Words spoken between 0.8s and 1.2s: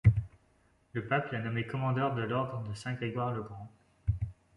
Le